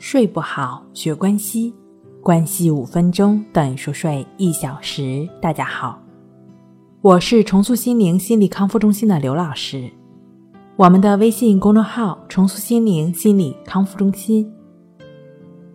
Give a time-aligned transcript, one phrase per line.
[0.00, 1.74] 睡不好，学关西，
[2.22, 5.28] 关系五分钟等于熟睡一小时。
[5.42, 6.00] 大家好，
[7.02, 9.90] 我是重塑心灵心理康复中心的刘老师。
[10.76, 14.50] 我们的微信公众号“重塑心灵心理康复中心”。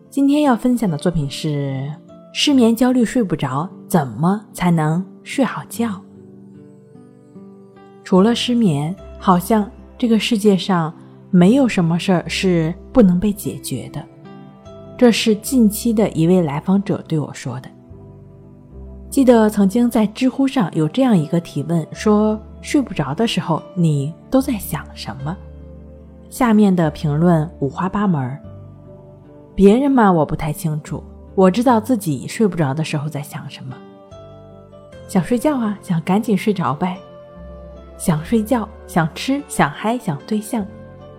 [0.09, 1.87] 今天要分享的作品是：
[2.33, 6.01] 失眠、焦虑、睡不着，怎么才能睡好觉？
[8.03, 9.69] 除了失眠，好像
[9.99, 10.91] 这个世界上
[11.29, 14.03] 没有什么事儿是不能被解决的。
[14.97, 17.69] 这是近期的一位来访者对我说的。
[19.09, 25.35] 记得曾经在知乎上有这样一个提问，说睡不着的时候你都在想什么？
[26.29, 28.37] 下面的评论五花八门。
[29.53, 31.03] 别人嘛我不太清楚，
[31.33, 33.75] 我知道自己睡不着的时候在想什么。
[35.07, 36.97] 想睡觉啊，想赶紧睡着呗。
[37.97, 40.65] 想睡觉，想吃，想嗨，想对象，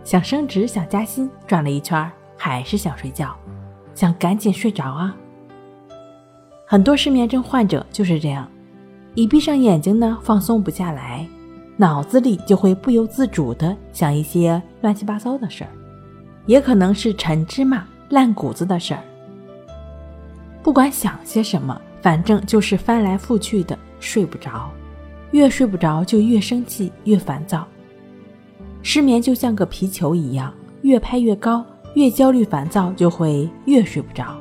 [0.02, 3.34] 想升职，想加薪，转了一圈还是想睡觉。
[3.96, 5.16] 想赶紧睡着啊！
[6.66, 8.46] 很多失眠症患者就是这样，
[9.14, 11.26] 一闭上眼睛呢，放松不下来，
[11.76, 15.70] 脑子里就会不由自主的想一些乱七八糟的事儿，
[16.44, 19.02] 也可能是陈芝麻烂谷子的事儿。
[20.62, 24.70] 不管想些什么，反正就是翻来覆去的睡不着，
[25.30, 27.66] 越睡不着就越生气，越烦躁。
[28.82, 30.52] 失眠就像个皮球一样，
[30.82, 31.64] 越拍越高。
[31.96, 34.36] 越焦虑烦躁，就会越睡不着。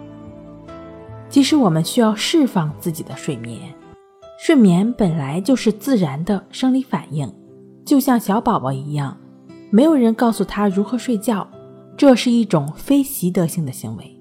[1.30, 3.74] 其实我们需要释放自己的睡眠，
[4.38, 7.34] 睡眠本来就是自然的生理反应，
[7.86, 9.18] 就像小宝宝一样，
[9.70, 11.48] 没有人告诉他如何睡觉，
[11.96, 14.20] 这是一种非习得性的行为，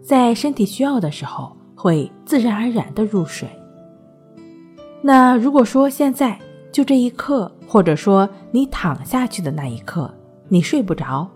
[0.00, 3.48] 在身体需要的时候会自然而然的入睡。
[5.02, 6.38] 那如果说现在
[6.70, 10.08] 就这一刻，或者说你躺下去的那一刻，
[10.48, 11.28] 你睡不着。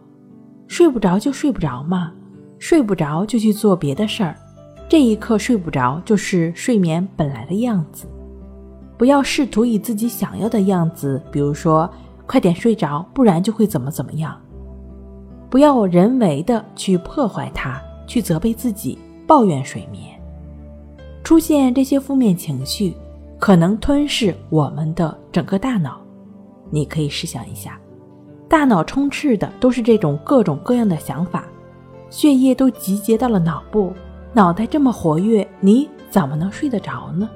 [0.67, 2.13] 睡不着就睡不着嘛，
[2.59, 4.37] 睡不着就去做别的事儿。
[4.89, 8.07] 这一刻睡不着就是睡眠本来的样子，
[8.99, 11.91] 不要试图以自己想要的样子，比如说
[12.27, 14.39] 快点睡着，不然就会怎么怎么样。
[15.51, 20.21] 不要人为的去破坏它，去责备自己，抱怨睡眠。
[21.23, 22.95] 出现这些负面情绪，
[23.39, 26.01] 可能吞噬我们的整个大脑。
[26.71, 27.79] 你可以试想一下。
[28.55, 31.45] 大脑充斥的都是这种各种各样的想法，
[32.09, 33.93] 血液都集结到了脑部，
[34.33, 37.29] 脑袋这么活跃，你怎么能睡得着呢？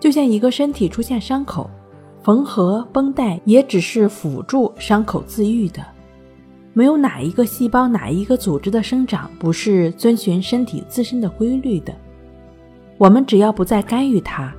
[0.00, 1.70] 就像一个身体出现伤口，
[2.24, 5.80] 缝合绷带也只是辅助伤口自愈的，
[6.72, 11.94] 没有哪一个细胞、哪一个组织的生长不是遵循身体自身的规律的。
[12.98, 14.52] 我们只要不再干预它，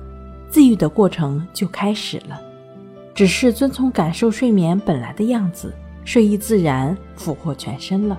[0.48, 2.40] 自愈的过程就开始了。
[3.14, 5.72] 只是遵从感受睡眠本来的样子，
[6.04, 8.18] 睡意自然，俘获全身了。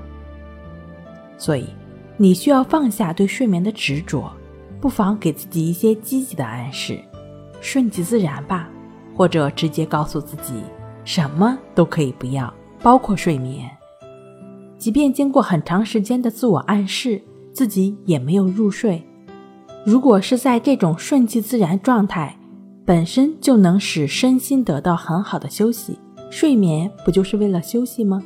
[1.38, 1.68] 所以，
[2.16, 4.32] 你需要放下对睡眠的执着，
[4.80, 6.98] 不妨给自己一些积极的暗示，
[7.60, 8.70] 顺其自然吧，
[9.14, 10.54] 或者直接告诉自己，
[11.04, 12.52] 什么都可以不要，
[12.82, 13.70] 包括睡眠。
[14.78, 19.04] 即便经过很长时间的自我暗示，自己也没有入睡。
[19.86, 22.38] 如果是在这种顺其自然状态。
[22.86, 25.98] 本身就能使身心得到很好的休息，
[26.30, 28.22] 睡眠不就是为了休息吗？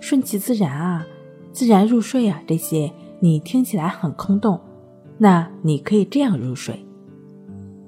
[0.00, 1.06] 顺其自然啊，
[1.52, 4.58] 自然入睡啊，这些你听起来很空洞，
[5.16, 6.84] 那你可以这样入睡，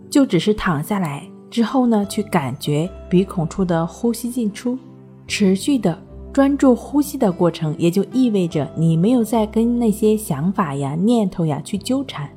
[0.08, 4.78] 就只是躺下来之后呢，去感觉鼻孔处的呼吸进出，
[5.26, 6.00] 持续的
[6.32, 12.30] 专注呼吸的过程，也就意味着你没有在跟那些想法呀、念头呀去纠缠。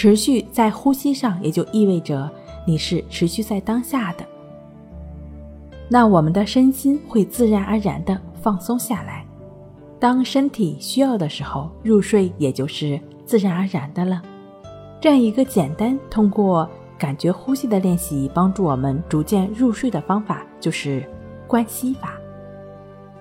[0.00, 2.26] 持续在呼吸上，也就意味着
[2.66, 4.24] 你是持续在当下的。
[5.90, 9.26] 那我们的身心会自然而然的放松下来，
[9.98, 14.22] 当身体需要的时候入睡，也就是自然而然的了。
[15.02, 16.66] 这样一个简单通过
[16.98, 21.06] 感觉呼吸的练习，帮助我们逐渐入睡的方法，就是
[21.46, 22.14] 关息法。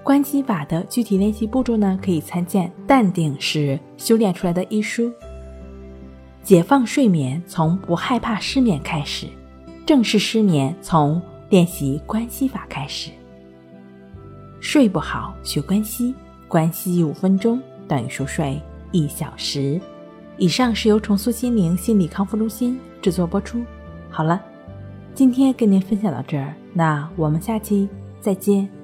[0.02, 5.12] 关息法的具体练习步骤呢，可以参见《淡定是修炼出来的》一书。
[6.44, 9.28] 解放睡眠，从不害怕失眠开始；
[9.86, 13.12] 正视失眠，从练习关系法开始。
[14.60, 16.14] 睡不好，学关系，
[16.48, 19.80] 关系五分钟等于熟睡一小时。
[20.38, 23.62] 以上是由重塑心灵心理康复中心制作播出。
[24.10, 24.42] 好了，
[25.14, 27.88] 今天跟您分享到这儿，那我们下期
[28.22, 28.79] 再见。